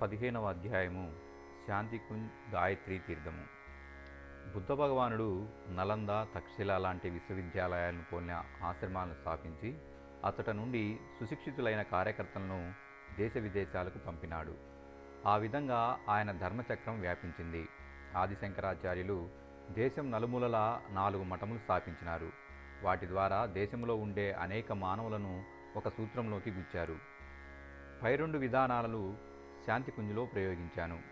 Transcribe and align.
పదిహేనవ 0.00 0.48
అధ్యాయము. 0.48 1.12
శాంతికుంజ్ 1.66 2.54
గాయత్రి 2.54 2.98
తీర్థము. 2.98 3.44
బుద్ధ 4.54 4.72
భగవానుడు 4.72 5.48
నలంద 5.74 6.08
తక్షశిల 6.08 6.78
లాంటి 6.78 7.10
విశ్వవిద్యాలయాలను 7.10 8.04
పోలిన 8.12 8.42
ఆశ్రమాలను 8.62 9.14
స్థాపించి 9.14 9.78
అతట 10.24 10.50
నుండి 10.50 10.98
సుశిక్షితులైన 11.20 11.82
కార్యకర్తలను 11.82 12.74
దేశ 13.18 13.36
విదేశాలకు 13.36 13.98
పంపినాడు. 13.98 14.54
ఆ 15.26 15.36
విధంగా 15.36 15.98
ఆయన 16.08 16.32
ధర్మచక్రం 16.32 17.00
వ్యాపించింది. 17.00 17.68
ఆదిశంకరాచార్యులు 18.16 19.28
దేశం 19.70 20.10
నలుమూలలా 20.10 20.80
నాలుగు 20.90 21.22
మఠములు 21.22 21.58
స్థాపించినారు. 21.58 22.30
వాటి 22.82 23.06
ద్వారా 23.06 23.46
దేశంలో 23.46 23.96
ఉండే 23.96 24.32
అనేక 24.32 24.72
మానవులను 24.72 25.44
ఒక 25.76 25.88
సూత్రంలోకి 25.88 26.50
గుచ్చారు. 26.50 26.96
పై 28.02 28.16
రెండు 28.16 28.38
విధానాలను 28.38 29.35
శాంతికుంజ్లో 29.66 30.24
ప్రయోగించాను. 30.24 31.02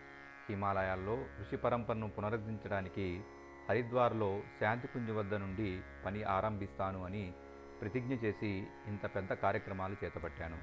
హిమాలయాల్లో 0.48 1.26
ఋషి 1.40 1.56
పరంపరను 1.56 2.10
పునరుద్ధరించడానికి 2.10 3.24
హరిద్వార్లో 3.68 4.42
శాంతికుంజ్ 4.60 5.10
వద్ద 5.10 5.34
నుండి 5.34 5.82
పని 6.04 6.22
ఆరంభిస్తాను 6.22 7.04
అని 7.04 7.32
ప్రతిజ్ఞ 7.80 8.14
చేసి 8.14 8.66
ఇంత 8.86 9.14
పెద్ద 9.14 9.32
కార్యక్రమాలు 9.32 9.96
చేతపట్టాను. 10.04 10.58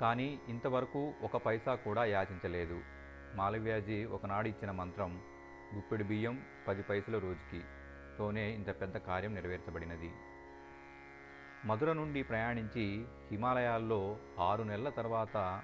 కానీ 0.00 0.40
ఇంతవరకు 0.48 1.14
ఒక 1.22 1.36
పైసా 1.36 1.74
కూడా 1.74 2.04
యాచించలేదు. 2.04 2.80
మాలవ్యాజీ 3.34 4.04
ఒకనాడు 4.04 4.48
ఇచ్చిన 4.48 4.70
మంత్రం 4.70 5.22
గుప్పెడు 5.74 6.04
బియ్యం 6.04 6.42
పది 6.68 6.82
పైసల 6.82 7.18
రోజుకి 7.18 7.64
తోనే 8.18 8.50
ఇంత 8.50 8.80
పెద్ద 8.80 8.96
కార్యం 8.96 9.34
నెరవేర్చబడినది. 9.34 10.12
మధుర 11.64 11.92
నుండి 11.92 12.22
ప్రయాణించి 12.22 13.06
హిమాలయాల్లో 13.30 14.18
ఆరు 14.40 14.62
నెలల 14.62 14.88
తర్వాత 14.88 15.62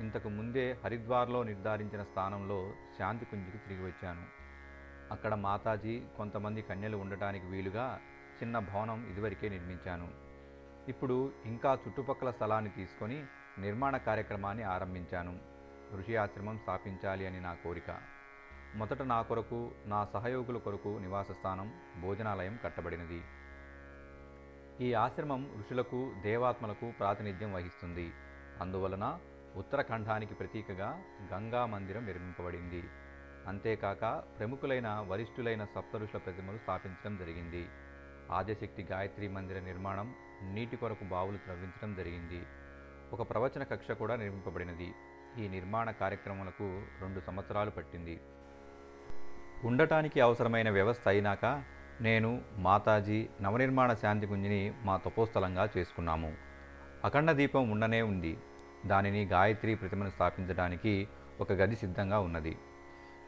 ఇంతకు 0.00 0.28
ముందే 0.28 0.76
హరిద్వార్లో 0.84 1.42
నిర్ధారించిన 1.42 2.02
స్థానంలో 2.02 2.72
శాంతి 2.98 3.24
కుంజికి 3.24 3.58
తిరిగి 3.58 3.84
వచ్చాను. 3.84 4.22
అక్కడ 5.12 5.34
మాతాజీ 5.34 6.02
కొంతమంది 6.16 6.62
కన్యలు 6.62 6.96
ఉండటానికి 6.96 7.46
వీలుగా 7.46 8.00
చిన్న 8.42 8.58
భవనం 8.58 9.06
ఇదివరకే 9.10 9.48
నిర్మించాను. 9.48 10.08
ఇప్పుడు 10.88 11.32
ఇంకా 11.44 11.78
చుట్టుపక్కల 11.88 12.30
స్థలాన్ని 12.30 12.70
తీసుకొని 12.70 13.26
నిర్మాణ 13.58 13.96
కార్యక్రమాన్ని 13.96 14.64
ఆరంభించాను. 14.64 15.38
ఋషి 15.98 16.16
ఆశ్రమం 16.16 16.58
స్థాపించాలి 16.58 17.26
అని 17.26 17.40
నా 17.40 17.54
కోరిక. 17.54 17.98
మొదట 18.74 19.02
నా 19.02 19.22
కొరకు 19.22 19.72
నా 19.86 20.04
సహయోగుల 20.04 20.56
కొరకు 20.56 20.88
నివాస 20.88 21.30
స్థానం 21.30 21.72
భోజనాలయం 22.00 22.58
కట్టబడినది. 22.64 23.22
ఈ 24.80 24.94
ఆశ్రమం 24.94 25.50
ఋషులకు 25.58 26.12
దేవాత్మలకు 26.22 26.92
ప్రాతినిధ్యం 26.98 27.52
వహిస్తుంది. 27.52 28.12
అందువలన 28.60 29.18
ఉత్తరాఖండానికి 29.56 30.34
ప్రతీకగా 30.34 31.02
గంగా 31.34 31.66
మందిరం 31.66 32.06
నిర్మింపబడింది. 32.06 32.84
అంతేకాక 33.48 34.22
ప్రముఖులైన 34.38 35.06
వరిష్ఠులైన 35.08 35.64
సప్త 35.64 35.96
ఋషుల 35.96 36.18
ప్రతిమలు 36.18 36.58
స్థాపించడం 36.58 37.16
జరిగింది. 37.16 37.68
ఆదిశక్తి 38.30 38.82
గాయత్రి 38.82 39.28
మందిర 39.28 39.60
నిర్మాణం 39.60 40.14
నీటి 40.42 40.76
కొరకు 40.76 41.04
బావులు 41.04 41.36
త్రవ్వించడం 41.36 41.94
జరిగింది. 41.94 42.46
ఒక 43.12 43.30
ప్రవచన 43.30 43.62
కక్ష 43.62 43.90
కూడా 43.90 44.16
నిర్మింపబడినది. 44.16 44.92
ఈ 45.38 45.48
నిర్మాణ 45.48 45.90
కార్యక్రమాలకు 45.90 46.82
రెండు 47.00 47.20
సంవత్సరాలు 47.20 47.70
పట్టింది. 47.70 48.20
ఉండటానికి 49.64 50.20
అవసరమైన 50.20 50.70
వ్యవస్థ 50.70 51.08
అయినాక 51.08 51.64
నేను 52.00 52.42
మాతాజీ 52.56 53.28
నవనిర్మాణ 53.42 53.94
శాంతి 53.94 54.26
కుంజిని 54.26 54.72
మా 54.82 54.96
తపోస్థలంగా 54.96 55.68
చేసుకున్నాము. 55.76 56.32
అఖండ 57.04 57.32
దీపం 57.32 57.70
ఉండనే 57.70 58.02
ఉంది. 58.02 58.38
దానిని 58.86 59.24
గాయత్రి 59.24 59.74
ప్రతిమను 59.74 60.10
స్థాపించడానికి 60.10 61.08
ఒక 61.40 61.52
గది 61.52 61.76
సిద్ధంగా 61.76 62.20
ఉన్నది. 62.20 62.58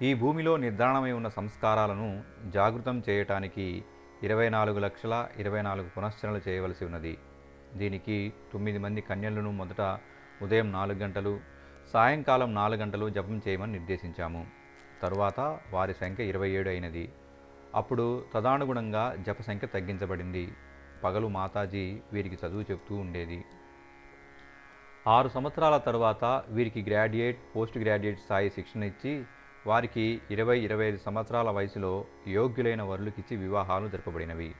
ఈ 0.02 0.14
భూమిలో 0.14 0.56
నిర్ధారణమై 0.56 1.12
ఉన్న 1.12 1.28
సంస్కారాలను 1.28 2.24
జాగృతం 2.50 3.02
చేయటానికి 3.08 3.84
ఇరవై 4.22 4.48
నాలుగు 4.48 4.78
లక్షల 4.78 5.28
ఇరవై 5.36 5.62
నాలుగు 5.62 5.88
పునశ్చరణలు 5.88 6.40
చేయవలసి 6.48 6.84
ఉన్నది. 6.84 7.18
దీనికి 7.74 8.32
తొమ్మిది 8.52 8.78
మంది 8.78 9.00
కన్యలను 9.00 9.50
మొదట 9.50 9.98
ఉదయం 10.42 10.72
నాలుగు 10.72 10.98
గంటలు 10.98 11.40
సాయంకాలం 11.92 12.54
నాలుగు 12.54 12.80
గంటలు 12.80 13.10
జపం 13.10 13.42
చేయమని 13.48 13.72
నిర్దేశించాము. 13.72 14.46
తరువాత 15.02 15.60
వారి 15.70 15.94
సంఖ్య 15.94 16.24
ఇరవై 16.24 16.50
ఏడు 16.50 16.68
అయినది. 16.68 17.12
అప్పుడు 17.74 18.24
తదానుగుణంగా 18.34 19.16
జప 19.26 19.42
సంఖ్య 19.42 19.66
తగ్గించబడింది. 19.66 20.56
పగలు 21.04 21.28
మాతాజీ 21.28 22.00
వీరికి 22.12 22.46
చదువు 22.46 22.62
చెప్తూ 22.62 22.96
ఉండేది. 22.96 23.44
ఆరు 25.14 25.28
సంవత్సరాల 25.28 25.76
తరువాత 25.78 26.24
వీరికి 26.48 26.80
గ్రాడ్యుయేట్ 26.82 27.40
పోస్ట్ 27.56 27.78
గ్రాడ్యుయేట్ 27.78 28.20
స్థాయి 28.20 28.48
శిక్షణ 28.50 28.82
ఇచ్చి 28.82 29.12
వారికి 29.66 30.06
ఇరవై 30.30 30.56
ఇరవై 30.58 30.86
ఐదు 30.86 30.96
సంవత్సరాల 30.96 31.50
వయసులో 31.50 31.92
యోగ్యులైన 32.28 32.82
వరులకిచ్చి 32.82 33.36
వివాహాలు 33.36 33.88
జరపబడినవి. 33.88 34.54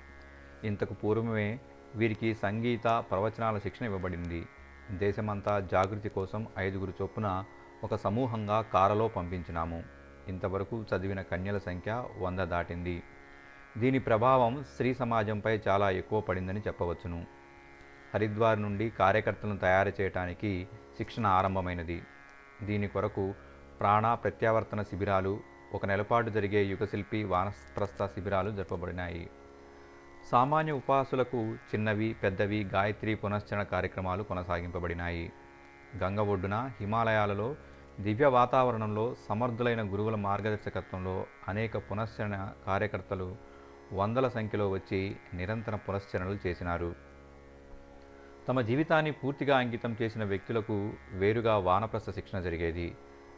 ఇంతకు 0.65 0.95
పూర్వమే 0.95 1.49
వీరికి 1.97 2.35
సంగీత 2.35 2.87
ప్రవచనాల 3.11 3.59
శిక్షణ 3.59 3.85
ఇవ్వబడింది. 3.87 4.41
దేశమంతా 5.01 5.61
జాగృతి 5.73 6.09
కోసం 6.09 6.47
ఐదుగురు 6.59 6.95
చొప్పున 7.03 7.29
ఒక 7.85 7.95
సమూహంగా 7.95 8.63
కారలో 8.75 9.09
పంపించినాము. 9.09 9.81
ఇంతవరకు 10.29 10.87
చదివిన 10.91 11.23
కన్యల 11.23 11.59
సంఖ్య 11.59 12.05
వంద 12.19 12.39
దాటింది. 12.39 12.97
దీని 13.77 13.99
ప్రభావం 13.99 14.65
స్త్రీ 14.65 14.95
సమాజంపై 14.95 15.55
చాలా 15.69 15.91
ఎక్కువ 15.91 16.21
పడిందని 16.21 16.61
చెప్పవచ్చును. 16.61 17.21
హరిద్వార్ 18.15 18.63
నుండి 18.63 18.91
కార్యకర్తలను 18.91 19.59
తయారు 19.59 19.93
చేయడానికి 20.01 20.69
శిక్షణ 20.99 21.27
ఆరంభమైనది. 21.27 22.03
దీని 22.63 22.89
కొరకు 22.89 23.35
ప్రాణ 23.81 24.15
ప్రత్యావర్తన 24.15 24.83
శిబిరాలు 24.83 25.41
ఒక 25.75 25.87
నెలపాటు 25.87 26.31
జరిగే 26.31 26.65
యుగశిల్పి 26.65 27.25
వానప్రస్థ 27.25 28.07
శిబిరాలు 28.07 28.51
జరపబడినాయి. 28.51 29.31
సామాన్య 30.31 30.73
ఉపాసులకు 30.73 31.41
చిన్నవి 31.41 32.13
పెద్దవి 32.13 32.65
గాయత్రి 32.65 33.15
పునశ్చరణ 33.15 33.63
కార్యక్రమాలు 33.63 34.23
కొనసాగింపబడినాయి. 34.23 35.33
గంగ 35.97 36.21
ఒడ్డున 36.21 36.71
హిమాలయాలలో 36.81 37.57
దివ్య 38.01 38.27
వాతావరణంలో 38.27 39.15
సమర్థులైన 39.29 39.83
గురువుల 39.83 40.15
మార్గదర్శకత్వంలో 40.15 41.27
అనేక 41.49 41.77
పునశ్చరణ 41.77 42.49
కార్యకర్తలు 42.67 43.37
వందల 43.93 44.29
సంఖ్యలో 44.29 44.71
వచ్చి 44.71 45.17
నిరంతర 45.35 45.75
పునశ్చరణలు 45.75 46.39
చేసినారు. 46.47 46.95
తమ 48.49 48.61
జీవితాన్ని 48.61 49.11
పూర్తిగా 49.11 49.59
అంకితం 49.59 49.97
చేసిన 50.03 50.25
వ్యక్తులకు 50.25 50.93
వేరుగా 51.11 51.57
వానప్రస్థ 51.57 52.11
శిక్షణ 52.11 52.41
జరిగేది. 52.41 52.97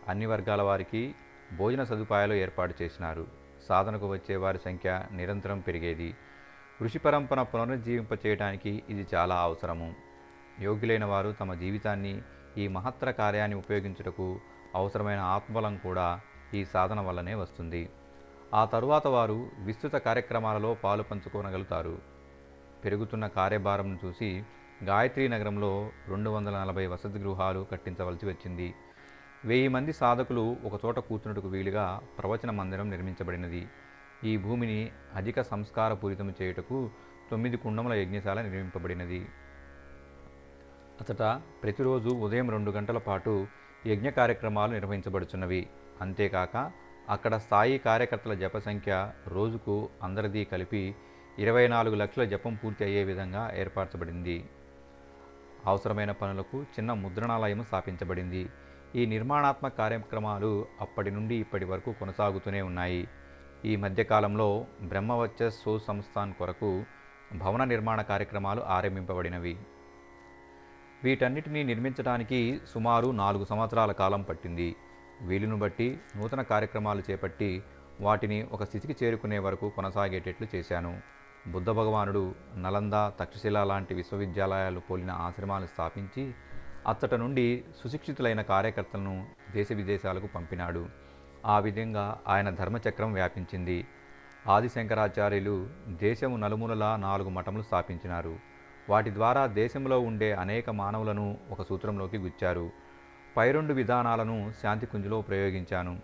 అన్ని 0.09 0.27
వర్గాల 0.27 0.63
వారికి 0.63 1.15
భోజన 1.53 1.85
సదుపాయాలు 1.85 2.35
ఏర్పాటు 2.35 2.75
చేసినారు. 2.83 3.27
సాధనకు 3.69 4.09
వచ్చే 4.09 4.37
వారి 4.37 4.59
సంఖ్య 4.59 5.03
నిరంతరం 5.13 5.61
పెరిగేది. 5.61 6.17
ఋషి 6.83 6.99
పరంపర 6.99 7.43
పునరుజ్జీవింప 7.43 8.27
చేయడానికి 8.27 8.83
ఇది 8.89 9.07
చాలా 9.15 9.37
అవసరము. 9.41 9.95
యోగ్యులైన 10.61 11.05
వారు 11.05 11.33
తమ 11.33 11.55
జీవితాన్ని 11.55 12.23
ఈ 12.59 12.69
మహత్తర 12.69 13.11
కార్యాన్ని 13.11 13.57
ఉపయోగించుటకు 13.57 14.41
అవసరమైన 14.75 15.19
ఆత్మబలం 15.19 15.77
కూడా 15.77 16.21
ఈ 16.55 16.65
సాధన 16.65 17.01
వల్లనే 17.01 17.35
వస్తుంది. 17.35 17.91
ఆ 18.55 18.65
తరువాత 18.65 19.07
వారు 19.07 19.51
విస్తృత 19.59 19.93
కార్యక్రమాలలో 19.93 20.75
పాలు 20.75 21.03
పంచుకోనగలుగుతారు. 21.03 21.99
పెరుగుతున్న 22.85 23.27
కార్యభారంను 23.27 23.99
చూసి 24.05 24.45
గాయత్రి 24.87 25.29
నగరంలో 25.29 25.91
రెండు 26.09 26.31
వందల 26.31 26.53
నలభై 26.53 26.87
వసతి 26.87 27.19
గృహాలు 27.19 27.67
కట్టించవలసి 27.73 28.27
వచ్చింది. 28.27 28.75
వెయ్యి 29.45 29.69
మంది 29.69 29.93
సాధకులు 29.93 30.57
ఒకచోట 30.65 30.99
కూర్చున్నట్టుకు 30.99 31.49
వీలుగా 31.49 32.01
ప్రవచన 32.19 32.51
మందిరం 32.51 32.91
నిర్మించబడినది. 32.91 33.69
ఈ 34.25 34.37
భూమిని 34.37 34.91
అధిక 35.15 35.43
సంస్కారపూరితం 35.43 36.35
చేయుటకు 36.43 36.91
తొమ్మిది 37.31 37.57
కుండముల 37.57 37.93
యజ్ఞశాల 37.93 38.41
నిర్మింపబడినది. 38.41 39.27
అతట 41.01 41.23
ప్రతిరోజు 41.63 42.09
ఉదయం 42.09 42.51
రెండు 42.51 42.71
గంటల 42.71 42.99
పాటు 42.99 43.47
యజ్ఞ 43.87 44.09
కార్యక్రమాలు 44.09 44.73
నిర్వహించబడుచున్నవి. 44.73 45.67
అంతేకాక 46.01 46.71
అక్కడ 47.09 47.37
స్థాయి 47.37 47.79
కార్యకర్తల 47.79 48.35
జప 48.35 48.59
సంఖ్య 48.59 49.11
రోజుకు 49.27 49.89
అందరిది 50.03 50.45
కలిపి 50.45 50.95
ఇరవై 51.39 51.69
నాలుగు 51.69 51.95
లక్షల 51.95 52.25
జపం 52.25 52.55
పూర్తి 52.55 52.85
అయ్యే 52.85 53.05
విధంగా 53.05 53.53
ఏర్పరచబడింది. 53.55 54.45
అవసరమైన 55.67 56.13
పనులకు 56.13 56.63
చిన్న 56.63 56.93
ముద్రణాలయం 56.93 57.63
స్థాపించబడింది. 57.63 58.51
ఈ 58.95 59.07
నిర్మాణాత్మక 59.07 59.79
కార్యక్రమాలు 59.79 60.67
అప్పటి 60.81 61.11
నుండి 61.11 61.35
ఇప్పటి 61.35 61.65
వరకు 61.65 61.93
కొనసాగుతూనే 61.93 62.63
ఉన్నాయి. 62.63 63.09
ఈ 63.65 63.77
మధ్యకాలంలో 63.77 64.67
బ్రహ్మవచ్చస్ 64.83 65.63
సో 65.63 65.79
సంస్థాన్ 65.79 66.35
కొరకు 66.35 66.85
భవన 67.37 67.65
నిర్మాణ 67.65 68.03
కార్యక్రమాలు 68.03 68.63
ఆరంభింపబడినవి. 68.63 69.59
వీటన్నిటినీ 71.05 71.63
నిర్మించడానికి 71.63 72.61
సుమారు 72.69 73.09
నాలుగు 73.09 73.45
సంవత్సరాల 73.45 73.93
కాలం 73.93 74.23
పట్టింది. 74.23 74.77
వీలును 75.23 75.59
బట్టి 75.59 76.01
నూతన 76.17 76.43
కార్యక్రమాలు 76.43 77.03
చేపట్టి 77.11 77.63
వాటిని 78.01 78.49
ఒక 78.53 78.65
స్థితికి 78.65 79.05
చేరుకునే 79.05 79.39
వరకు 79.39 79.69
కొనసాగేటట్లు 79.71 80.47
చేశాను. 80.55 81.18
బుద్ధ 81.47 81.71
భగవానుడు 81.71 82.35
నలంద 82.59 82.93
తక్షశిల 82.95 83.65
లాంటి 83.65 83.95
విశ్వవిద్యాలయాలు 83.95 84.81
పోలిన 84.81 85.11
ఆశ్రమాలు 85.11 85.67
స్థాపించి 85.67 86.35
అచ్చట 86.89 87.15
నుండి 87.15 87.65
సుశిక్షితులైన 87.83 88.43
కార్యకర్తలను 88.43 89.27
దేశ 89.53 89.73
విదేశాలకు 89.73 90.27
పంపినాడు. 90.27 90.87
ఆ 91.47 91.59
విధంగా 91.59 92.21
ఆయన 92.29 92.51
ధర్మచక్రం 92.51 93.13
వ్యాపించింది. 93.13 93.87
ఆదిశంకరాచార్యులు 94.47 95.71
దేశము 95.89 96.37
నలుమూలలా 96.37 96.97
నాలుగు 96.97 97.29
మఠములు 97.29 97.63
స్థాపించినారు. 97.63 98.37
వాటి 98.89 99.15
ద్వారా 99.15 99.47
దేశంలో 99.47 100.01
ఉండే 100.01 100.33
అనేక 100.33 100.71
మానవులను 100.71 101.39
ఒక 101.51 101.63
సూత్రంలోకి 101.63 102.19
గుచ్చారు. 102.19 102.71
పై 103.37 103.53
రెండు 103.53 103.75
విధానాలను 103.75 104.53
శాంతికుంజులో 104.63 105.21
ప్రయోగించాను. 105.21 106.01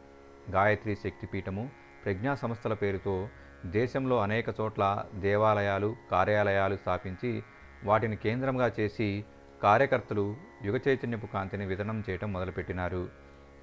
గాయత్రి 0.50 0.96
శక్తిపీఠము 0.96 1.70
ప్రజ్ఞా 2.04 2.34
సంస్థల 2.34 2.74
పేరుతో 2.74 3.28
దేశంలో 3.64 4.18
అనేక 4.18 4.46
చోట్ల 4.60 5.04
దేవాలయాలు 5.14 5.96
కార్యాలయాలు 6.10 6.76
స్థాపించి 6.76 7.42
వాటిని 7.84 8.16
కేంద్రంగా 8.16 8.72
చేసి 8.80 9.24
కార్యకర్తలు 9.62 10.36
యుగ 10.64 10.78
చైతన్యపు 10.88 11.26
కాంతిని 11.26 11.66
వితరణం 11.66 12.04
చేయటం 12.10 12.32
మొదలుపెట్టినారు. 12.32 13.08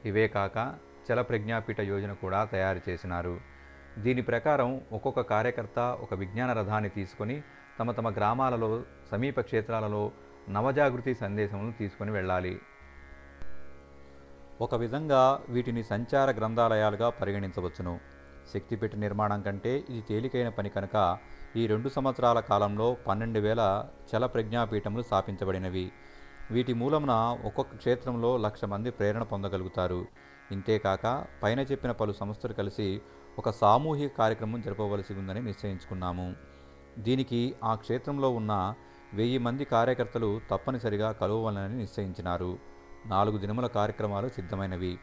ఇవే 0.06 0.28
కాక 0.28 0.78
చల 1.08 1.22
ప్రజ్ఞాపీఠ 1.22 1.80
యోజన 1.80 2.14
కూడా 2.14 2.44
తయారు 2.44 2.82
చేసినారు. 2.90 3.40
దీని 3.98 4.22
ప్రకారం 4.22 4.82
ఒక్కొక్క 4.92 5.22
కార్యకర్త 5.22 5.80
ఒక 5.80 6.14
విజ్ఞాన 6.14 6.54
రథాన్ని 6.54 6.90
తీసుకొని 6.90 7.42
తమ 7.80 7.92
తమ 7.92 8.10
గ్రామాలలో 8.10 8.84
సమీప 9.12 9.40
క్షేత్రాలలో 9.40 10.12
నవజాగృతి 10.50 11.14
సందేశములను 11.14 11.72
తీసుకొని 11.72 12.12
వెళ్ళాలి. 12.12 12.62
ఒక 14.62 14.76
విధంగా 14.76 15.40
వీటిని 15.50 15.84
సంచార 15.84 16.32
గ్రంథాలయాలుగా 16.32 17.10
పరిగణించవచ్చును. 17.10 18.21
శక్తిపీఠ 18.54 18.96
నిర్మాణం 18.96 19.42
కంటే 19.42 19.84
ఇది 19.90 20.02
తేలికైన 20.02 20.50
పని 20.50 20.70
కనుక 20.70 21.18
ఈ 21.56 21.68
రెండు 21.68 21.90
సంవత్సరాల 21.90 22.40
కాలంలో 22.40 22.98
పన్నెండు 23.08 23.40
వేల 23.40 23.86
చల 24.12 24.26
ప్రజ్ఞాపీఠములు 24.26 25.04
స్థాపించబడినవి. 25.04 25.92
వీటి 26.52 26.74
మూలమున 26.74 27.38
ఒక్కొక్క 27.46 27.76
క్షేత్రంలో 27.76 28.38
లక్ష 28.38 28.66
మంది 28.66 28.92
ప్రేరణ 28.92 29.24
పొందగలుగుతారు. 29.24 30.06
ఇంతేకాక 30.52 31.26
పైన 31.44 31.60
చెప్పిన 31.60 31.92
పలు 31.92 32.14
సంస్థలు 32.14 32.54
కలిసి 32.54 33.02
ఒక 33.40 33.50
సామూహిక 33.50 34.18
కార్యక్రమం 34.18 34.62
జరపవలసి 34.62 35.14
ఉందని 35.14 35.42
నిశ్చయించుకున్నాము. 35.42 36.36
దీనికి 37.00 37.56
ఆ 37.64 37.76
క్షేత్రంలో 37.76 38.30
ఉన్న 38.30 38.74
వెయ్యి 39.14 39.38
మంది 39.38 39.66
కార్యకర్తలు 39.66 40.42
తప్పనిసరిగా 40.52 41.12
కలవాలని 41.12 41.78
నిశ్చయించినారు. 41.78 42.60
నాలుగు 43.06 43.38
దినముల 43.38 43.68
కార్యక్రమాలు 43.68 44.30
సిద్ధమైనవి. 44.30 45.00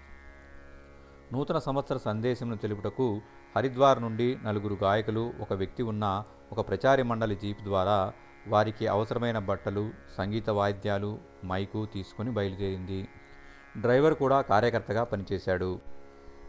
నూతన 1.32 1.58
సంవత్సర 1.58 1.96
సందేశంను 1.96 2.56
తెలుపుటకు 2.56 3.20
హరిద్వార్ 3.56 4.02
నుండి 4.02 4.38
నలుగురు 4.44 4.74
గాయకులు 4.82 5.32
ఒక 5.40 5.52
వ్యక్తి 5.52 5.82
ఉన్న 5.82 6.24
ఒక 6.52 6.68
ప్రచార 6.68 7.02
మండలి 7.02 7.36
జీప్ 7.36 7.62
ద్వారా 7.62 8.12
వారికి 8.48 8.86
అవసరమైన 8.86 9.38
బట్టలు 9.38 9.90
సంగీత 10.18 10.50
వాయిద్యాలు 10.50 11.18
మైకు 11.44 11.86
తీసుకుని 11.86 12.30
బయలుదేరింది. 12.30 13.08
డ్రైవర్ 13.78 14.14
కూడా 14.14 14.40
కార్యకర్తగా 14.40 15.04
పనిచేశాడు. 15.04 15.80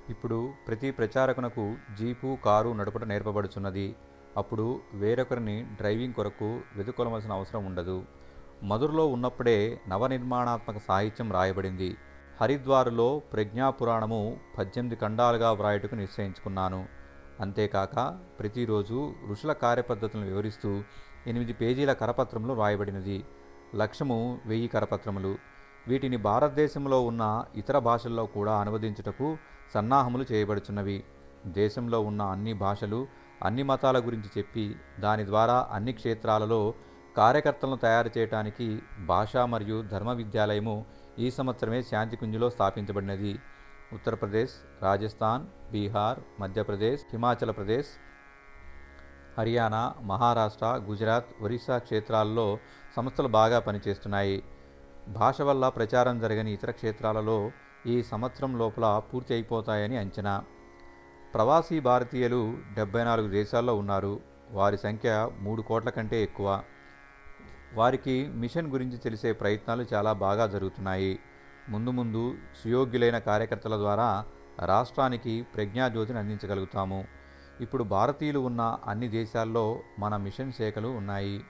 ఇప్పుడు 0.09 0.51
ప్రతి 0.67 0.91
ప్రచారకునకు 0.91 1.75
జీపు 1.97 2.37
కారు 2.45 2.69
నడుపట 2.69 3.03
నేర్పబడుచున్నది. 3.03 3.95
అప్పుడు 4.37 4.79
వేరొకరిని 4.93 5.63
డ్రైవింగ్ 5.63 6.13
కొరకు 6.13 6.61
వెతుకొలవలసిన 6.75 7.31
అవసరం 7.31 7.65
ఉండదు. 7.65 8.05
మధురలో 8.63 9.07
ఉన్నప్పుడే 9.07 9.81
నవనిర్మాణాత్మక 9.87 10.77
సాహిత్యం 10.87 11.31
రాయబడింది. 11.31 11.97
హరిద్వారులో 12.41 13.21
ప్రజ్ఞాపురాణము 13.33 14.37
పద్దెనిమిది 14.57 15.01
ఖండాలుగా 15.01 15.51
వ్రాయుటకు 15.51 15.95
నిశ్చయించుకున్నాను. 15.95 16.87
అంతేకాక 17.39 18.19
ప్రతిరోజు 18.39 19.13
ఋషుల 19.31 19.53
కార్యపద్ధతులను 19.53 20.25
వివరిస్తూ 20.25 20.83
ఎనిమిది 21.27 21.53
పేజీల 21.53 21.93
కరపత్రంలో 21.93 22.53
వ్రాయబడినది. 22.53 23.25
లక్ష్యము 23.75 24.39
వెయ్యి 24.45 24.67
కరపత్రములు. 24.67 25.35
వీటిని 25.87 26.17
భారతదేశంలో 26.17 27.01
ఉన్న 27.01 27.45
ఇతర 27.55 27.79
భాషల్లో 27.79 28.25
కూడా 28.25 28.57
అనువదించుటకు 28.57 29.37
సన్నాహములు 29.73 30.25
చేయబడుచున్నవి. 30.31 31.03
దేశంలో 31.45 32.01
ఉన్న 32.01 32.21
అన్ని 32.21 32.53
భాషలు 32.53 33.07
అన్ని 33.43 33.63
మతాల 33.63 33.99
గురించి 33.99 34.29
చెప్పి 34.37 34.75
దాని 34.99 35.25
ద్వారా 35.25 35.67
అన్ని 35.71 35.91
క్షేత్రాలలో 35.91 36.73
కార్యకర్తలను 37.17 37.75
తయారు 37.75 38.09
చేయడానికి 38.17 38.79
భాషా 39.05 39.45
మరియు 39.45 39.81
ధర్మ 39.81 40.11
విద్యాలయము 40.11 40.85
ఈ 41.19 41.31
సంవత్సరమే 41.31 41.79
శాంతికుంజులో 41.83 42.49
స్థాపించబడినది. 42.49 43.33
ఉత్తరప్రదేశ్ 43.93 44.53
రాజస్థాన్ 44.83 45.45
బీహార్ 45.71 46.19
మధ్యప్రదేశ్ 46.39 47.01
హిమాచల్ 47.11 47.53
ప్రదేశ్ 47.55 47.89
హర్యానా 49.37 49.81
మహారాష్ట్ర 50.01 50.65
గుజరాత్ 50.89 51.31
ఒరిస్సా 51.41 51.77
క్షేత్రాల్లో 51.77 52.47
సంస్థలు 52.95 53.27
బాగా 53.27 53.59
పనిచేస్తున్నాయి. 53.59 54.37
భాష 55.07 55.41
వల్ల 55.41 55.69
ప్రచారం 55.69 56.19
జరగని 56.19 56.53
ఇతర 56.53 56.71
క్షేత్రాలలో 56.71 57.37
ఈ 57.85 58.03
సంవత్సరం 58.03 58.57
లోపల 58.57 59.01
పూర్తి 59.09 59.33
అయిపోతాయని 59.33 59.97
అంచనా. 59.97 60.35
ప్రవాసీ 61.33 61.79
భారతీయులు 61.79 62.41
డెబ్బై 62.73 63.03
నాలుగు 63.03 63.29
దేశాల్లో 63.29 63.75
ఉన్నారు. 63.75 64.13
వారి 64.51 64.77
సంఖ్య 64.77 65.09
మూడు 65.39 65.61
కోట్ల 65.61 65.89
కంటే 65.89 66.23
ఎక్కువ. 66.23 66.47
వారికి 67.73 68.27
మిషన్ 68.27 68.67
గురించి 68.67 68.97
తెలిసే 68.97 69.33
ప్రయత్నాలు 69.33 69.85
చాలా 69.93 70.13
బాగా 70.13 70.47
జరుగుతున్నాయి. 70.47 71.19
ముందు 71.69 71.89
ముందు 71.89 72.35
సుయోగ్యులైన 72.63 73.17
కార్యకర్తల 73.17 73.75
ద్వారా 73.75 74.25
రాష్ట్రానికి 74.65 75.41
ప్రజ్ఞాజ్యోతిని 75.55 76.19
అందించగలుగుతాము. 76.19 77.05
ఇప్పుడు 77.61 77.83
భారతీయులు 77.83 78.39
ఉన్న 78.39 78.77
అన్ని 78.87 79.07
దేశాల్లో 79.07 79.81
మన 79.99 80.17
మిషన్ 80.17 80.51
శాఖలు 80.51 80.87
ఉన్నాయి. 80.87 81.41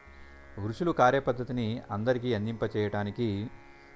ఋషులు 0.67 0.91
కార్యపద్ధతిని 0.91 1.81
అందరికీ 1.91 2.33
అందింపచేయటానికి 2.33 3.49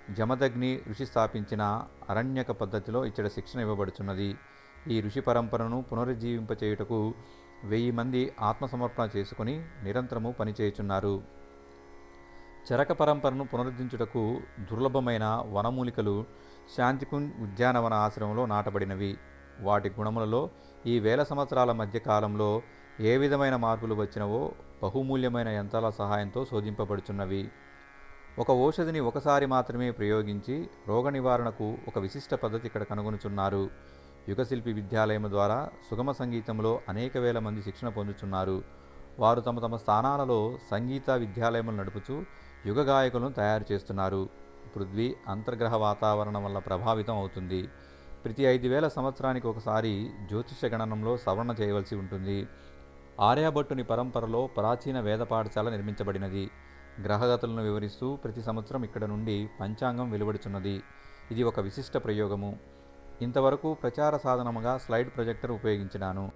జమదగ్ని 0.10 0.82
ఋషి 0.90 1.06
స్థాపించిన 1.06 1.84
అరణ్యక 2.10 2.52
పద్ధతిలో 2.52 3.06
ఇచ్చట 3.06 3.28
శిక్షణ 3.28 3.60
ఇవ్వబడుచున్నది. 3.60 4.36
ఈ 4.88 5.02
ఋషి 5.02 5.22
పరంపరను 5.22 5.82
పునరుజ్జీవింపచేయుటకు 5.82 7.14
వెయ్యి 7.64 7.92
మంది 7.92 8.34
ఆత్మసమర్పణ 8.42 9.10
చేసుకుని 9.16 9.66
నిరంతరము 9.84 10.32
పనిచేయుచున్నారు. 10.32 11.43
చరక 12.68 12.92
పరంపరను 12.92 13.44
పునరుద్ధరించుటకు 13.44 14.22
దుర్లభమైన 14.60 15.26
వనమూలికలు 15.52 16.26
శాంతికుంజ్ 16.76 17.32
ఉద్యానవన 17.42 17.94
ఆశ్రమంలో 17.94 18.46
నాటబడినవి. 18.46 19.18
వాటి 19.60 19.90
గుణములలో 19.90 20.50
ఈ 20.86 21.00
వేల 21.00 21.24
సంవత్సరాల 21.24 21.72
మధ్య 21.72 22.00
కాలంలో 22.00 22.62
ఏ 23.00 23.18
విధమైన 23.18 23.56
మార్పులు 23.56 23.96
వచ్చినవో 23.96 24.40
బహుమూల్యమైన 24.84 25.50
యంత్రాల 25.50 25.90
సహాయంతో 25.90 26.46
శోధింపబడుచున్నవి. 26.46 27.44
ఒక 28.40 28.52
ఔషధిని 28.52 29.00
ఒకసారి 29.00 29.46
మాత్రమే 29.46 29.92
ప్రయోగించి 29.92 30.70
రోగ 30.88 31.10
నివారణకు 31.10 31.78
ఒక 31.88 31.98
విశిష్ట 32.00 32.34
పద్ధతి 32.34 32.68
ఇక్కడ 32.68 32.84
కనుగొనుచున్నారు. 32.84 33.70
యుగశిల్పి 34.30 34.74
విద్యాలయం 34.74 35.26
ద్వారా 35.30 35.70
సుగమ 35.90 36.12
సంగీతంలో 36.12 36.82
అనేక 36.90 37.18
వేల 37.18 37.40
మంది 37.40 37.62
శిక్షణ 37.62 37.90
పొందుతున్నారు 37.90 38.58
వారు 39.20 39.42
తమ 39.42 39.60
తమ 39.60 39.76
స్థానాలలో 39.76 40.58
సంగీత 40.72 41.10
విద్యాలయములు 41.24 41.76
నడుపుచూ 41.76 42.16
యుగ 42.66 42.82
గాయకులను 42.84 43.32
తయారు 43.32 43.66
చేస్తున్నారు. 43.72 44.30
పృథ్వీ 44.76 45.16
అంతర్గ్రహ 45.28 45.76
వాతావరణం 45.76 46.44
వల్ల 46.44 46.60
ప్రభావితం 46.60 47.18
అవుతుంది. 47.18 47.70
ప్రతి 48.26 48.44
ఐదు 48.44 48.68
వేల 48.68 48.88
సంవత్సరానికి 48.88 49.48
ఒకసారి 49.48 50.12
జ్యోతిష 50.30 50.66
గణనంలో 50.66 51.18
సవరణ 51.18 51.56
చేయవలసి 51.62 51.96
ఉంటుంది. 51.96 52.48
ఆర్యాభట్టుని 53.20 53.84
పరంపరలో 53.84 54.48
ప్రాచీన 54.48 55.00
వేద 55.00 55.20
పాఠశాల 55.20 55.70
నిర్మించబడినది. 55.70 56.52
గ్రహగతులను 57.04 57.64
వివరిస్తూ 57.64 58.16
ప్రతి 58.16 58.42
సంవత్సరం 58.42 58.84
ఇక్కడ 58.84 59.06
నుండి 59.06 59.50
పంచాంగం 59.60 60.12
వెలువడుచున్నది. 60.12 60.84
ఇది 61.32 61.44
ఒక 61.44 61.60
విశిష్ట 61.60 61.98
ప్రయోగము. 61.98 62.60
ఇంతవరకు 63.22 63.74
ప్రచార 63.74 64.18
సాధనముగా 64.18 64.78
స్లైడ్ 64.78 65.10
ప్రొజెక్టర్ 65.16 65.52
ఉపయోగించినాను. 65.52 66.32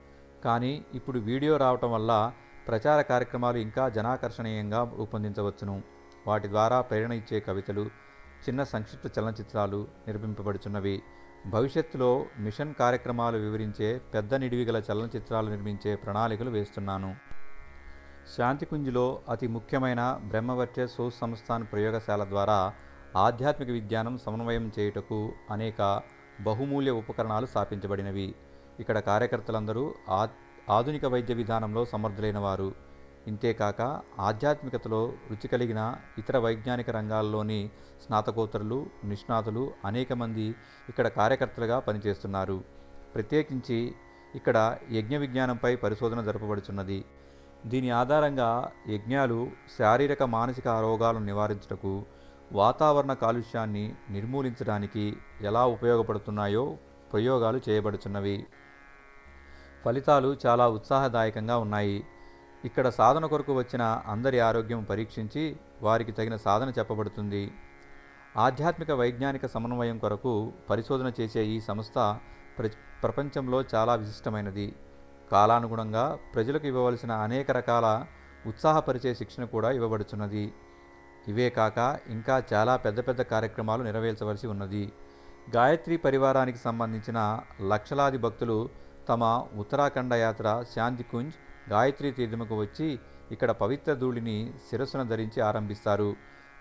కానీ 0.45 0.85
ఇప్పుడు 0.95 1.19
వీడియో 1.19 1.57
రావటం 1.57 1.91
వల్ల 1.91 2.31
ప్రచార 2.67 3.01
కార్యక్రమాలు 3.01 3.57
ఇంకా 3.57 3.89
జనాకర్షణీయంగా 3.89 4.93
రూపొందించవచ్చును. 4.97 5.96
వాటి 6.27 6.47
ద్వారా 6.53 6.77
ప్రేరణ 6.89 7.13
ఇచ్చే 7.21 7.39
కవితలు 7.47 7.83
చిన్న 8.45 8.61
సంక్షిప్త 8.71 9.05
చలనచిత్రాలు 9.15 9.79
నిర్మింపబడుచున్నవి. 10.07 10.95
భవిష్యత్తులో 11.53 12.09
మిషన్ 12.45 12.73
కార్యక్రమాలు 12.81 13.37
వివరించే 13.37 13.89
పెద్ద 14.13 14.35
నిడివిగల 14.43 14.77
చలనచిత్రాలు 14.87 15.47
నిర్మించే 15.53 15.91
ప్రణాళికలు 15.95 16.51
వేస్తున్నాను. 16.57 17.11
శాంతికుంజిలో 18.35 19.05
అతి 19.33 19.47
ముఖ్యమైన 19.55 20.01
బ్రహ్మవర్చ 20.31 20.87
సంస్థాన్ 21.21 21.65
ప్రయోగశాల 21.71 22.23
ద్వారా 22.33 22.59
ఆధ్యాత్మిక 23.25 23.69
విజ్ఞానం 23.77 24.15
సమన్వయం 24.25 24.65
చేయుటకు 24.77 25.19
అనేక 25.51 25.81
బహుమూల్య 26.47 26.91
ఉపకరణాలు 27.01 27.45
స్థాపించబడినవి. 27.45 28.27
ఇక్కడ 28.81 28.97
కార్యకర్తలందరూ 29.09 29.83
ఆధునిక 30.75 31.05
వైద్య 31.05 31.33
విధానంలో 31.33 31.81
సమర్థులైన 31.85 32.39
వారు 32.45 32.69
ఇంతేకాక 33.27 34.01
ఆధ్యాత్మికతలో 34.19 35.13
రుచి 35.29 35.47
కలిగిన 35.47 35.81
ఇతర 36.17 36.37
వైజ్ఞానిక 36.37 36.89
రంగాల్లోని 36.89 37.69
స్నాతకోత్తరులు 38.05 38.85
నిష్ణాతులు 39.03 39.71
అనేక 39.85 40.13
మంది 40.13 40.55
ఇక్కడ 40.89 41.07
కార్యకర్తలుగా 41.07 41.79
పనిచేస్తున్నారు. 41.79 42.63
ప్రత్యేకించి 43.15 43.79
ఇక్కడ 44.35 44.77
యజ్ఞ 44.91 45.17
విజ్ఞానంపై 45.17 45.75
పరిశోధన 45.75 46.21
జరపబడుచున్నది. 46.21 47.05
దీని 47.65 47.89
ఆధారంగా 47.89 48.71
యజ్ఞాలు 48.89 49.51
శారీరక 49.77 50.23
మానసిక 50.23 50.67
రోగాలను 50.67 51.25
నివారించుటకు 51.25 52.05
వాతావరణ 52.51 53.13
కాలుష్యాన్ని 53.13 53.95
నిర్మూలించడానికి 54.09 55.17
ఎలా 55.41 55.65
ఉపయోగపడుతున్నాయో 55.65 56.77
ప్రయోగాలు 57.11 57.59
చేయబడుచున్నవి. 57.69 58.37
ఫలితాలు 59.85 60.37
చాలా 60.45 60.67
ఉత్సాహదాయకంగా 60.67 61.57
ఉన్నాయి. 61.57 61.97
ఇక్కడ 62.67 62.87
సాధన 62.99 63.25
కొరకు 63.31 63.53
వచ్చిన 63.53 63.83
అందరి 64.13 64.37
ఆరోగ్యం 64.47 64.81
పరీక్షించి 64.91 65.43
వారికి 65.85 66.11
తగిన 66.17 66.35
సాధన 66.45 66.69
చెప్పబడుతుంది. 66.77 67.43
ఆధ్యాత్మిక 68.45 68.91
వైజ్ఞానిక 69.01 69.45
సమన్వయం 69.55 69.97
కొరకు 70.03 70.33
పరిశోధన 70.69 71.09
చేసే 71.19 71.41
ఈ 71.53 71.57
సంస్థ 71.69 71.97
ప్ర 72.57 72.67
ప్రపంచంలో 73.03 73.59
చాలా 73.73 73.93
విశిష్టమైనది. 74.01 74.67
కాలానుగుణంగా 75.31 76.05
ప్రజలకు 76.33 76.65
ఇవ్వవలసిన 76.71 77.11
అనేక 77.25 77.51
రకాల 77.59 77.87
ఉత్సాహపరిచే 78.51 79.11
శిక్షణ 79.19 79.43
కూడా 79.53 79.69
ఇవ్వబడుచున్నది. 79.77 80.45
ఇవే 81.31 81.47
కాక 81.57 81.79
ఇంకా 82.15 82.35
చాలా 82.51 82.73
పెద్ద 82.85 82.99
పెద్ద 83.07 83.21
కార్యక్రమాలు 83.33 83.81
నెరవేర్చవలసి 83.87 84.47
ఉన్నది. 84.53 84.83
గాయత్రి 85.55 85.97
పరివారానికి 86.05 86.59
సంబంధించిన 86.67 87.19
లక్షలాది 87.71 88.19
భక్తులు 88.25 88.57
తమ 89.09 89.23
ఉత్తరాఖండ 89.63 90.13
యాత్ర 90.25 90.47
శాంతికుంజ్ 90.75 91.35
గాయత్రి 91.69 92.11
తీర్థముకు 92.11 92.59
వచ్చి 92.59 92.99
ఇక్కడ 93.31 93.51
పవిత్ర 93.51 93.93
ధూళిని 93.93 94.53
శిరస్సును 94.69 95.03
ధరించి 95.03 95.41
ఆరంభిస్తారు. 95.41 96.15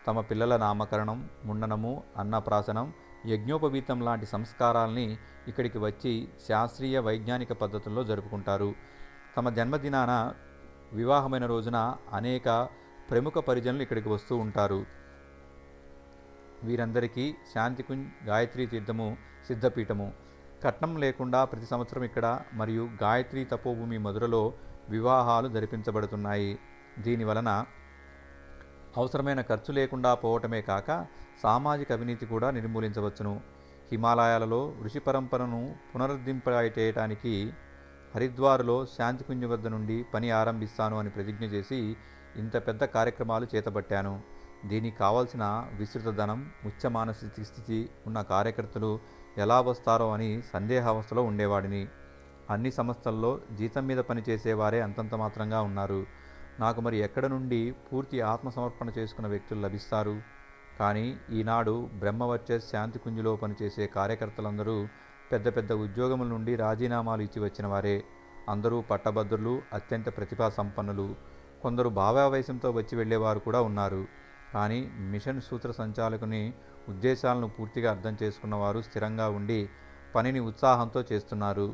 తమ 0.07 0.21
పిల్లల 0.21 0.57
నామకరణం 0.57 1.29
ముండనము 1.45 2.03
అన్నప్రాసనం 2.17 2.93
యజ్ఞోపవీతం 3.27 4.01
లాంటి 4.01 4.27
సంస్కారాల్ని 4.27 5.19
ఇక్కడికి 5.49 5.79
వచ్చి 5.79 6.29
శాస్త్రీయ 6.49 6.99
వైజ్ఞానిక 6.99 7.53
పద్ధతుల్లో 7.53 8.05
జరుపుకుంటారు. 8.05 8.75
తమ 9.37 9.49
జన్మదినాన 9.49 10.33
వివాహమైన 10.93 11.47
రోజున 11.47 11.79
అనేక 12.13 12.69
ప్రముఖ 13.11 13.33
పరిజనులు 13.39 13.83
ఇక్కడికి 13.83 14.09
వస్తూ 14.09 14.37
ఉంటారు. 14.37 14.87
వీరందరికీ 16.65 17.35
శాంతికుంజ్ 17.55 18.27
గాయత్రి 18.27 18.67
తీర్థము 18.67 19.17
సిద్ధపీఠము. 19.47 20.13
కట్నం 20.65 20.97
లేకుండా 20.97 21.45
ప్రతి 21.45 21.67
సంవత్సరం 21.67 22.05
ఇక్కడ 22.05 22.41
మరియు 22.55 22.89
గాయత్రి 23.03 23.45
తపోభూమి 23.45 23.99
మధురలో 23.99 24.53
వివాహాలు 24.89 25.49
జరిపించబడుతున్నాయి. 25.49 26.59
దీని 26.99 27.25
వలన 27.25 27.65
అవసరమైన 28.97 29.41
ఖర్చు 29.41 29.73
లేకుండా 29.73 30.15
పోవటమే 30.15 30.63
కాక 30.63 31.07
సామాజిక 31.43 31.93
అవినీతి 31.93 32.27
కూడా 32.27 32.51
నిర్మూలించవచ్చును. 32.51 33.43
హిమాలయాలలో 33.93 34.75
ఋషి 34.83 34.99
పరంపరను 34.99 35.77
పునరుద్ధరింపచేయటానికి 35.95 37.57
హరిద్వార్లో 38.15 38.87
శాంతికుంజ 38.87 39.45
వద్ద 39.45 39.67
నుండి 39.67 40.03
పని 40.15 40.31
ఆరంభిస్తాను 40.31 40.99
అని 40.99 41.11
ప్రతిజ్ఞ 41.11 41.45
చేసి 41.45 41.97
ఇంత 42.37 42.57
పెద్ద 42.57 42.85
కార్యక్రమాలు 42.85 43.47
చేతబట్టాను. 43.55 44.23
దీనికి 44.65 44.97
కావాల్సిన 44.97 45.45
విస్తృత 45.73 46.15
ధనం 46.15 46.53
ఉచ్చ 46.65 46.87
మానసిక 46.87 47.43
స్థితి 47.43 47.91
ఉన్న 48.07 48.23
కార్యకర్తలు 48.23 49.01
ఎలా 49.39 49.61
వస్తారో 49.61 50.13
అని 50.13 50.43
సందేహావస్థలో 50.53 51.23
ఉండేవాడిని. 51.23 51.89
అన్ని 52.51 52.71
సంస్థల్లో 52.71 53.31
జీతం 53.53 53.87
మీద 53.87 53.99
పనిచేసేవారే 53.99 54.81
అంతంత 54.81 55.15
మాత్రంగా 55.15 55.61
ఉన్నారు. 55.61 56.01
నాకు 56.61 56.81
మరి 56.81 56.97
ఎక్కడ 56.99 57.27
నుండి 57.27 57.61
పూర్తి 57.87 58.21
ఆత్మసమర్పణ 58.33 58.89
చేసుకున్న 58.99 59.29
వ్యక్తులు 59.29 59.61
లభిస్తారు? 59.61 60.17
కానీ 60.79 61.07
ఈనాడు 61.31 61.75
బ్రహ్మవర్చస్ 61.95 62.71
శాంతికుంజులో 62.71 63.37
పనిచేసే 63.37 63.87
కార్యకర్తలందరూ 63.87 64.77
పెద్ద 65.33 65.47
పెద్ద 65.57 65.73
ఉద్యోగముల 65.73 66.29
నుండి 66.29 66.57
రాజీనామాలు 66.57 67.23
ఇచ్చి 67.23 67.41
వచ్చిన 67.41 67.67
వారే. 67.67 67.97
అందరూ 68.49 68.83
పట్టభద్రులు 68.83 69.63
అత్యంత 69.73 70.09
ప్రతిభా 70.17 70.49
సంపన్నులు 70.49 71.07
కొందరు 71.63 71.89
భావావేశంతో 71.89 72.71
వచ్చి 72.71 72.97
వెళ్ళేవారు 72.97 73.39
కూడా 73.39 73.61
ఉన్నారు. 73.61 74.03
కానీ 74.55 74.81
మిషన్ 75.13 75.41
సూత్ర 75.41 75.71
సంచాలకుని 75.71 76.43
ఉద్దేశాలను 76.89 77.49
పూర్తిగా 77.49 77.91
అర్థం 77.91 78.17
చేసుకున్నవారు 78.23 78.83
స్థిరంగా 78.83 79.29
ఉండి 79.29 79.61
పనిని 80.15 80.41
ఉత్సాహంతో 80.41 81.01
చేస్తున్నారు. 81.13 81.67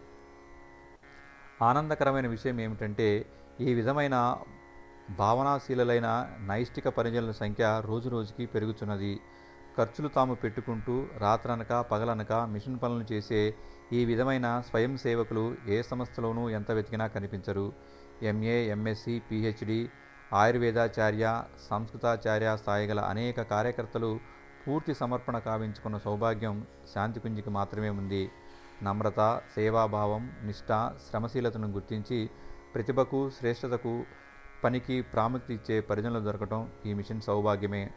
ఆనందకరమైన 1.69 2.27
విషయం 2.27 2.61
ఏమిటంటే 2.61 3.09
ఈ 3.61 3.71
విధమైన 3.75 4.17
భావనాశీలైన 5.11 6.09
నైష్టిక 6.51 6.89
పరిజనుల 6.89 7.33
సంఖ్య 7.41 7.65
రోజురోజుకి 7.89 8.45
పెరుగుతున్నది. 8.47 9.13
ఖర్చులు 9.77 10.09
తాము 10.09 10.35
పెట్టుకుంటూ 10.35 10.95
రాత్రనక 11.19 11.73
పగలనక 11.91 12.33
మిషన్ 12.55 12.81
పనులు 12.83 13.05
చేసే 13.13 13.41
ఈ 13.93 14.05
విధమైన 14.05 14.47
స్వయం 14.69 14.97
సేవకులు 14.97 15.45
ఏ 15.69 15.79
సంస్థలోనూ 15.83 16.43
ఎంత 16.51 16.71
వెతికినా 16.71 17.07
కనిపించరు. 17.07 17.67
ఎంఏ 18.31 18.57
ఎంఎస్సి 18.75 19.15
పిహెచ్డి 19.31 19.81
ఆయుర్వేదాచార్య 20.33 21.27
సంస్కృతాచార్య 21.71 22.51
స్థాయి 22.61 22.87
గల 22.91 23.01
అనేక 23.13 23.41
కార్యకర్తలు 23.53 24.11
పూర్తి 24.67 24.95
సమర్పణ 24.95 25.37
కావించుకున్న 25.39 25.97
సౌభాగ్యం 26.07 26.57
శాంతికుంజికి 26.95 27.51
మాత్రమే 27.51 27.91
ఉంది. 28.01 28.23
నమ్రత 28.83 29.41
సేవాభావం 29.55 30.33
నిష్ఠ 30.43 30.91
శ్రమశీలతను 31.11 31.69
గుర్తించి 31.69 32.31
ప్రతిభకు 32.75 33.31
శ్రేష్టతకు 33.31 34.05
పనికి 34.65 35.03
ప్రాముఖ్యత 35.03 35.51
ఇచ్చే 35.51 35.81
పరిజనులు 35.81 36.21
దొరకటం 36.21 36.71
ఈ 36.87 36.93
మిషన్ 36.95 37.21
సౌభాగ్యమే. 37.21 37.91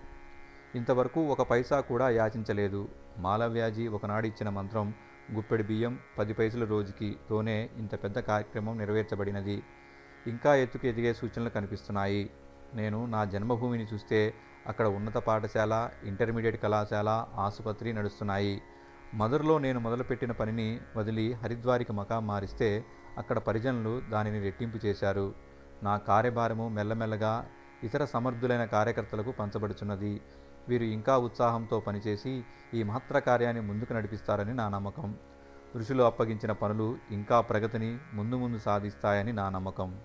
ఇంతవరకు 0.76 1.22
ఒక 1.26 1.42
పైసా 1.42 1.80
కూడా 1.80 2.10
యాచించలేదు. 2.10 2.88
మాలవ్యాజీ 3.18 3.88
ఒకనాడు 3.88 4.28
ఇచ్చిన 4.28 4.50
మంత్రం 4.50 4.94
గుప్పెడి 5.34 5.64
బియ్యం 5.64 6.00
పది 6.18 6.34
పైసల 6.34 6.64
రోజుకి 6.64 7.18
తోనే 7.30 7.70
ఇంత 7.78 8.04
పెద్ద 8.04 8.20
కార్యక్రమం 8.20 8.78
నెరవేర్చబడినది. 8.78 9.64
ఇంకా 10.28 10.56
ఎత్తుకు 10.56 10.88
ఎదిగే 10.88 11.14
సూచనలు 11.14 11.50
కనిపిస్తున్నాయి. 11.50 12.30
నేను 12.74 13.06
నా 13.06 13.26
జన్మభూమిని 13.26 13.88
చూస్తే 13.94 14.34
అక్కడ 14.68 14.88
ఉన్నత 14.88 15.18
పాఠశాల 15.18 15.90
ఇంటర్మీడియట్ 16.04 16.64
కళాశాల 16.64 17.26
ఆసుపత్రి 17.36 17.94
నడుస్తున్నాయి. 17.94 18.62
మధురలో 19.14 19.58
నేను 19.58 19.80
మొదలుపెట్టిన 19.80 20.32
పనిని 20.32 20.82
వదిలి 20.96 21.34
హరిద్వారికి 21.34 21.94
మకాం 21.94 22.28
మారిస్తే 22.28 22.86
అక్కడ 23.18 23.38
పరిజనులు 23.38 24.02
దానిని 24.10 24.40
రెట్టింపు 24.40 24.78
చేశారు. 24.86 25.34
నా 25.84 25.98
కార్యభారము 25.98 26.70
మెల్లమెల్లగా 26.70 27.46
ఇతర 27.84 28.06
సమర్థులైన 28.06 28.66
కార్యకర్తలకు 28.66 29.32
పంచబడుచున్నది. 29.32 30.22
వీరు 30.70 30.84
ఇంకా 30.84 31.18
ఉత్సాహంతో 31.18 31.80
పనిచేసి 31.80 32.44
ఈ 32.74 32.84
మహత్తర 32.84 33.20
కార్యాన్ని 33.20 33.62
ముందుకు 33.62 33.94
నడిపిస్తారని 33.94 34.54
నా 34.54 34.70
నమ్మకం. 34.70 35.16
ఋషులు 35.76 36.04
అప్పగించిన 36.04 36.52
పనులు 36.52 36.98
ఇంకా 37.12 37.42
ప్రగతిని 37.42 37.98
ముందు 38.14 38.36
ముందు 38.36 38.58
సాధిస్తాయని 38.58 39.34
నా 39.34 39.50
నమ్మకం. 39.50 40.00